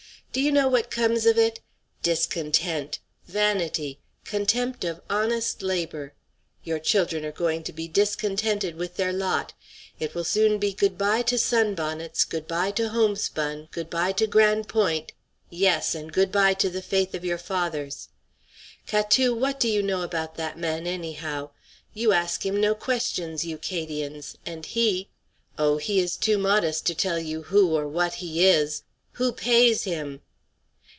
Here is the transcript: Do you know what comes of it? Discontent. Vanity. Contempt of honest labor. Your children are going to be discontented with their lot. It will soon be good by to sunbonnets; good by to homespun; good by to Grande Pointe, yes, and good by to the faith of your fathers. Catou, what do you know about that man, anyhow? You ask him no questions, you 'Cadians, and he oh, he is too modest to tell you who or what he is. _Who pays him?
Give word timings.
Do 0.33 0.39
you 0.39 0.53
know 0.53 0.69
what 0.69 0.89
comes 0.89 1.25
of 1.25 1.37
it? 1.37 1.59
Discontent. 2.03 2.99
Vanity. 3.27 3.99
Contempt 4.23 4.85
of 4.85 5.01
honest 5.09 5.61
labor. 5.61 6.13
Your 6.63 6.79
children 6.79 7.25
are 7.25 7.33
going 7.33 7.63
to 7.63 7.73
be 7.73 7.89
discontented 7.89 8.77
with 8.77 8.95
their 8.95 9.11
lot. 9.11 9.51
It 9.99 10.15
will 10.15 10.23
soon 10.23 10.57
be 10.57 10.71
good 10.71 10.97
by 10.97 11.21
to 11.23 11.37
sunbonnets; 11.37 12.23
good 12.23 12.47
by 12.47 12.71
to 12.71 12.87
homespun; 12.87 13.67
good 13.71 13.89
by 13.89 14.13
to 14.13 14.25
Grande 14.25 14.69
Pointe, 14.69 15.11
yes, 15.49 15.93
and 15.93 16.13
good 16.13 16.31
by 16.31 16.53
to 16.53 16.69
the 16.69 16.81
faith 16.81 17.13
of 17.13 17.25
your 17.25 17.37
fathers. 17.37 18.07
Catou, 18.87 19.37
what 19.37 19.59
do 19.59 19.67
you 19.67 19.83
know 19.83 20.01
about 20.01 20.35
that 20.35 20.57
man, 20.57 20.87
anyhow? 20.87 21.49
You 21.93 22.13
ask 22.13 22.45
him 22.45 22.61
no 22.61 22.73
questions, 22.73 23.43
you 23.43 23.57
'Cadians, 23.57 24.37
and 24.45 24.65
he 24.65 25.09
oh, 25.57 25.75
he 25.75 25.99
is 25.99 26.15
too 26.15 26.37
modest 26.37 26.85
to 26.85 26.95
tell 26.95 27.19
you 27.19 27.41
who 27.43 27.71
or 27.75 27.85
what 27.85 28.13
he 28.15 28.45
is. 28.47 28.83
_Who 29.17 29.35
pays 29.35 29.83
him? 29.83 30.21